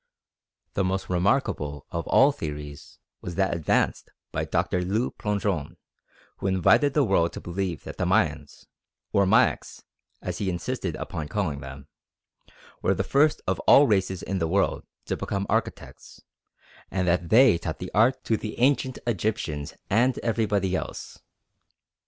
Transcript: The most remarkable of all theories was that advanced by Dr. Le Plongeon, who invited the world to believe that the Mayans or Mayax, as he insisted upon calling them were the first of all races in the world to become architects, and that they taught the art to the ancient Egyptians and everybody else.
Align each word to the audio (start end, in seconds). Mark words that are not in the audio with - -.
The 0.73 0.83
most 0.83 1.11
remarkable 1.11 1.85
of 1.91 2.07
all 2.07 2.31
theories 2.31 2.97
was 3.21 3.35
that 3.35 3.53
advanced 3.53 4.09
by 4.31 4.45
Dr. 4.45 4.83
Le 4.83 5.11
Plongeon, 5.11 5.77
who 6.37 6.47
invited 6.47 6.95
the 6.95 7.03
world 7.03 7.33
to 7.33 7.39
believe 7.39 7.83
that 7.83 7.97
the 7.97 8.05
Mayans 8.07 8.65
or 9.13 9.27
Mayax, 9.27 9.83
as 10.19 10.39
he 10.39 10.49
insisted 10.49 10.95
upon 10.95 11.27
calling 11.27 11.59
them 11.59 11.85
were 12.81 12.95
the 12.95 13.03
first 13.03 13.43
of 13.45 13.59
all 13.67 13.85
races 13.85 14.23
in 14.23 14.39
the 14.39 14.47
world 14.47 14.87
to 15.05 15.15
become 15.15 15.45
architects, 15.47 16.19
and 16.89 17.07
that 17.07 17.29
they 17.29 17.59
taught 17.59 17.77
the 17.77 17.91
art 17.93 18.23
to 18.23 18.37
the 18.37 18.57
ancient 18.57 18.97
Egyptians 19.05 19.75
and 19.87 20.17
everybody 20.23 20.75
else. 20.75 21.19